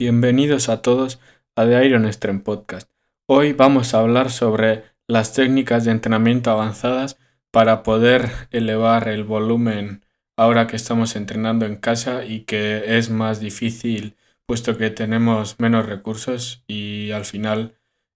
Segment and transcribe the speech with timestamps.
[0.00, 1.18] Bienvenidos a todos
[1.56, 2.88] a The Iron Stream Podcast.
[3.26, 7.18] Hoy vamos a hablar sobre las técnicas de entrenamiento avanzadas
[7.50, 10.04] para poder elevar el volumen
[10.36, 14.16] ahora que estamos entrenando en casa y que es más difícil
[14.46, 17.74] puesto que tenemos menos recursos y al final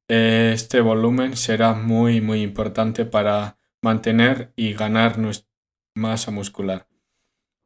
[0.08, 5.50] eh, este volumen será muy muy importante para mantener y ganar nuestra
[5.96, 6.86] masa muscular.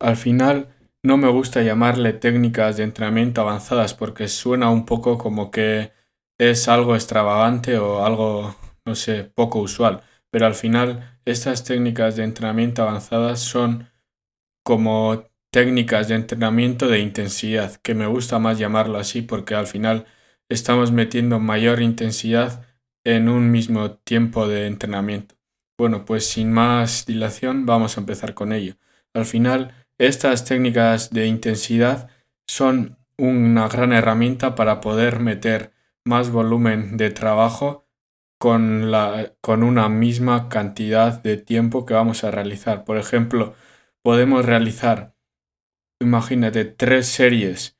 [0.01, 0.75] Al final
[1.07, 5.93] no me gusta llamarle técnicas de entrenamiento avanzadas porque suena un poco como que
[6.37, 10.03] es algo extravagante o algo, no sé, poco usual.
[10.31, 13.89] Pero al final estas técnicas de entrenamiento avanzadas son
[14.65, 20.07] como técnicas de entrenamiento de intensidad, que me gusta más llamarlo así porque al final
[20.49, 22.67] estamos metiendo mayor intensidad
[23.05, 25.37] en un mismo tiempo de entrenamiento.
[25.79, 28.75] Bueno, pues sin más dilación vamos a empezar con ello.
[29.15, 32.09] Al final estas técnicas de intensidad
[32.47, 35.73] son una gran herramienta para poder meter
[36.05, 37.87] más volumen de trabajo
[38.39, 38.85] con,
[39.63, 42.85] una misma cantidad de tiempo que vamos a realizar.
[42.85, 43.55] Por ejemplo,
[44.03, 45.15] podemos realizar,
[46.01, 47.79] imagínate, tres series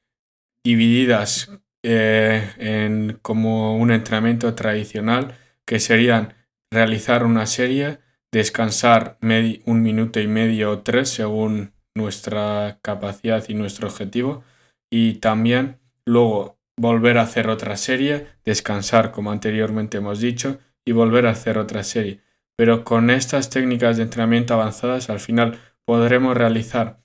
[0.65, 1.51] divididas
[1.83, 6.35] eh, en como un entrenamiento tradicional, que serían
[6.71, 7.99] realizar una serie,
[8.33, 9.19] descansar
[9.67, 14.45] un minuto y medio o tres según nuestra capacidad y nuestro objetivo
[14.91, 21.27] y también luego volver a hacer otra serie, descansar como anteriormente hemos dicho y volver
[21.27, 22.21] a hacer otra serie.
[22.57, 27.03] Pero con estas técnicas de entrenamiento avanzadas al final podremos realizar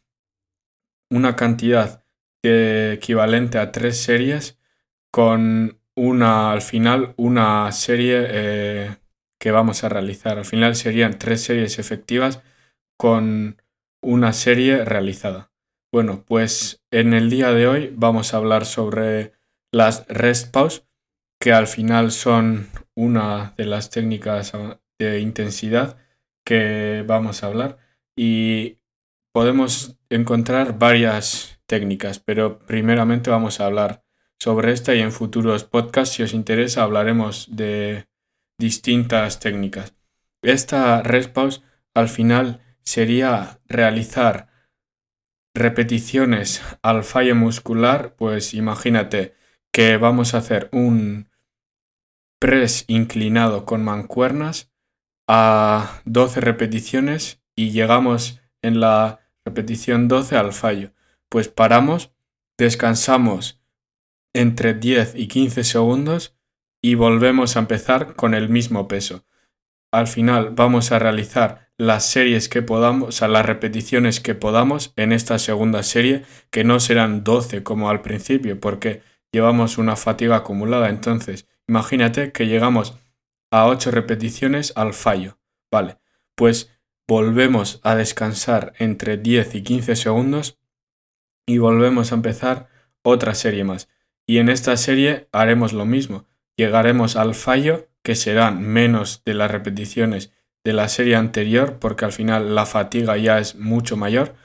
[1.09, 2.05] una cantidad
[2.44, 4.59] equivalente a tres series
[5.11, 8.98] con una al final una serie eh,
[9.39, 10.38] que vamos a realizar.
[10.38, 12.42] Al final serían tres series efectivas
[12.98, 13.61] con
[14.02, 15.52] una serie realizada.
[15.92, 19.34] Bueno, pues en el día de hoy vamos a hablar sobre
[19.72, 20.86] las rest pause,
[21.40, 24.54] que al final son una de las técnicas
[25.00, 25.98] de intensidad
[26.46, 27.78] que vamos a hablar
[28.16, 28.78] y
[29.34, 34.04] podemos encontrar varias técnicas, pero primeramente vamos a hablar
[34.40, 38.08] sobre esta y en futuros podcasts, si os interesa, hablaremos de
[38.58, 39.95] distintas técnicas.
[40.42, 41.61] Esta rest pause
[41.94, 44.49] al final sería realizar
[45.53, 49.36] repeticiones al fallo muscular, pues imagínate
[49.71, 51.30] que vamos a hacer un
[52.39, 54.71] press inclinado con mancuernas
[55.27, 60.93] a 12 repeticiones y llegamos en la repetición 12 al fallo.
[61.30, 62.11] Pues paramos,
[62.58, 63.61] descansamos
[64.33, 66.36] entre 10 y 15 segundos
[66.81, 69.25] y volvemos a empezar con el mismo peso.
[69.92, 75.11] Al final vamos a realizar las series que podamos, a las repeticiones que podamos en
[75.11, 80.89] esta segunda serie, que no serán 12 como al principio, porque llevamos una fatiga acumulada.
[80.89, 82.99] Entonces, imagínate que llegamos
[83.49, 85.39] a 8 repeticiones al fallo.
[85.71, 85.97] Vale,
[86.36, 86.71] pues
[87.08, 90.59] volvemos a descansar entre 10 y 15 segundos
[91.48, 92.67] y volvemos a empezar
[93.02, 93.89] otra serie más.
[94.27, 96.27] Y en esta serie haremos lo mismo.
[96.58, 100.31] Llegaremos al fallo, que serán menos de las repeticiones
[100.64, 104.36] de la serie anterior porque al final la fatiga ya es mucho mayor.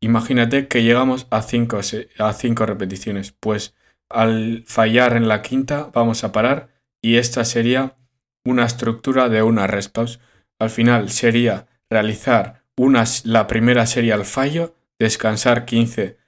[0.00, 1.80] Imagínate que llegamos a 5
[2.18, 3.32] a cinco repeticiones.
[3.32, 3.74] Pues
[4.08, 6.68] al fallar en la quinta vamos a parar
[7.02, 7.96] y esta sería
[8.44, 9.96] una estructura de una rest
[10.58, 12.64] Al final sería realizar
[13.24, 16.18] la primera serie al fallo, descansar 15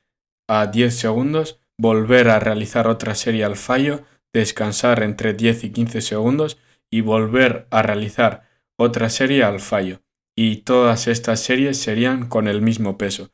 [0.49, 6.01] a 10 segundos, volver a realizar otra serie al fallo, descansar entre 10 y 15
[6.01, 6.59] segundos
[6.91, 8.46] y volver a realizar
[8.77, 10.03] otra serie al fallo.
[10.35, 13.31] Y todas estas series serían con el mismo peso.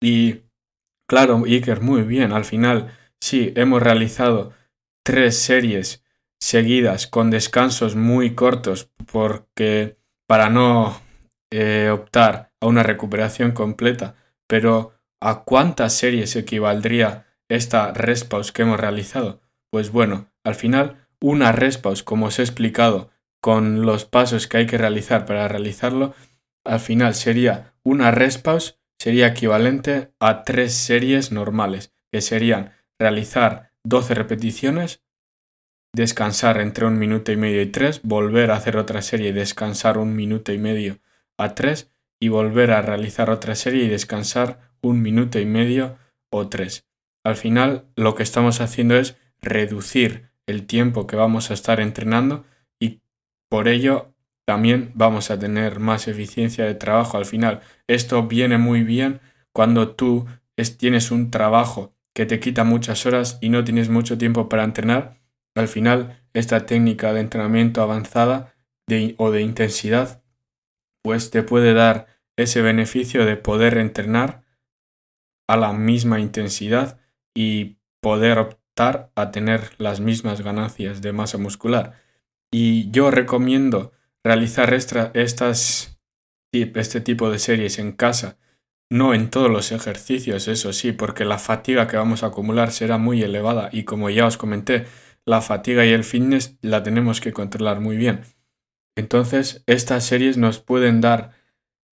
[0.00, 0.42] Y
[1.08, 4.52] claro, Iker, muy bien, al final sí, hemos realizado
[5.02, 6.04] tres series
[6.38, 9.96] seguidas con descansos muy cortos porque
[10.26, 11.00] para no
[11.50, 18.78] eh, optar a una recuperación completa, pero ¿a cuántas series equivaldría esta respaus que hemos
[18.78, 19.40] realizado?
[19.70, 23.10] Pues bueno, al final una respaus, como os he explicado,
[23.46, 26.16] con los pasos que hay que realizar para realizarlo,
[26.64, 34.14] al final sería una respaus, sería equivalente a tres series normales, que serían realizar 12
[34.14, 35.04] repeticiones,
[35.92, 39.96] descansar entre un minuto y medio y tres, volver a hacer otra serie y descansar
[39.96, 40.98] un minuto y medio
[41.38, 45.98] a tres, y volver a realizar otra serie y descansar un minuto y medio
[46.30, 46.84] o tres.
[47.22, 52.44] Al final lo que estamos haciendo es reducir el tiempo que vamos a estar entrenando
[53.56, 54.14] por ello,
[54.46, 57.62] también vamos a tener más eficiencia de trabajo al final.
[57.86, 59.22] Esto viene muy bien
[59.54, 60.26] cuando tú
[60.76, 65.22] tienes un trabajo que te quita muchas horas y no tienes mucho tiempo para entrenar,
[65.54, 68.54] al final esta técnica de entrenamiento avanzada
[69.16, 70.22] o de intensidad
[71.02, 74.42] pues te puede dar ese beneficio de poder entrenar
[75.48, 77.00] a la misma intensidad
[77.34, 82.04] y poder optar a tener las mismas ganancias de masa muscular.
[82.52, 83.92] Y yo recomiendo
[84.24, 85.98] realizar estas,
[86.52, 88.38] este tipo de series en casa,
[88.90, 92.98] no en todos los ejercicios, eso sí, porque la fatiga que vamos a acumular será
[92.98, 94.86] muy elevada y como ya os comenté,
[95.24, 98.22] la fatiga y el fitness la tenemos que controlar muy bien.
[98.96, 101.32] Entonces, estas series nos pueden dar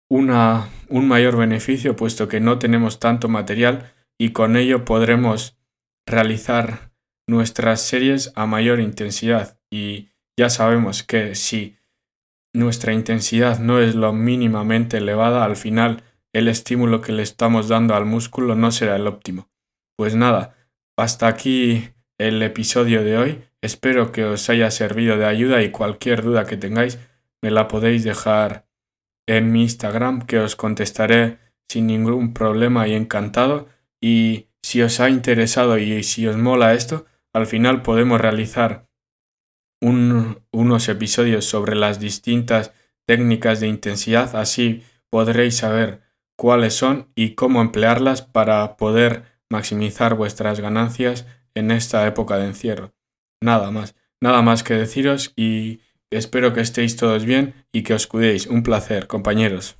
[0.08, 5.58] una, un mayor beneficio puesto que no tenemos tanto material y con ello podremos
[6.06, 6.92] realizar
[7.26, 11.76] nuestras series a mayor intensidad y ya sabemos que si
[12.54, 16.02] nuestra intensidad no es lo mínimamente elevada, al final
[16.32, 19.48] el estímulo que le estamos dando al músculo no será el óptimo.
[19.96, 20.54] Pues nada,
[20.96, 23.44] hasta aquí el episodio de hoy.
[23.60, 26.98] Espero que os haya servido de ayuda y cualquier duda que tengáis
[27.42, 28.66] me la podéis dejar
[29.26, 31.38] en mi Instagram que os contestaré
[31.68, 33.68] sin ningún problema y encantado.
[34.00, 38.86] Y si os ha interesado y si os mola esto, al final podemos realizar
[39.82, 42.72] unos episodios sobre las distintas
[43.06, 46.00] técnicas de intensidad, así podréis saber
[46.36, 52.94] cuáles son y cómo emplearlas para poder maximizar vuestras ganancias en esta época de encierro.
[53.42, 55.80] Nada más, nada más que deciros y
[56.10, 58.46] espero que estéis todos bien y que os cuidéis.
[58.46, 59.76] Un placer, compañeros.